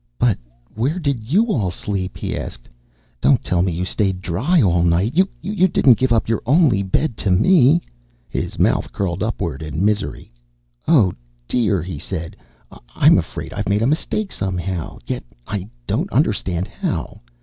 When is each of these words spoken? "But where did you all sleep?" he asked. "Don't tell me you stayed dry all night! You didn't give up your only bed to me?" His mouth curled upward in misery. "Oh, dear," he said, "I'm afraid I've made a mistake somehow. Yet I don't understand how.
"But 0.17 0.39
where 0.73 0.97
did 0.97 1.29
you 1.29 1.45
all 1.51 1.69
sleep?" 1.69 2.17
he 2.17 2.35
asked. 2.35 2.67
"Don't 3.21 3.43
tell 3.43 3.61
me 3.61 3.71
you 3.71 3.85
stayed 3.85 4.19
dry 4.19 4.59
all 4.59 4.81
night! 4.83 5.13
You 5.13 5.67
didn't 5.67 5.99
give 5.99 6.11
up 6.11 6.27
your 6.27 6.41
only 6.43 6.81
bed 6.81 7.15
to 7.17 7.29
me?" 7.29 7.83
His 8.27 8.57
mouth 8.57 8.91
curled 8.91 9.21
upward 9.21 9.61
in 9.61 9.85
misery. 9.85 10.31
"Oh, 10.87 11.13
dear," 11.47 11.83
he 11.83 11.99
said, 11.99 12.35
"I'm 12.95 13.19
afraid 13.19 13.53
I've 13.53 13.69
made 13.69 13.83
a 13.83 13.85
mistake 13.85 14.31
somehow. 14.31 14.97
Yet 15.05 15.23
I 15.45 15.69
don't 15.85 16.11
understand 16.11 16.67
how. 16.67 17.21